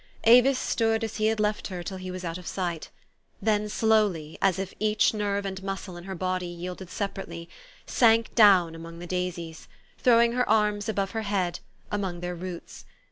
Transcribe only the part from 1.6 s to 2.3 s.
her till he was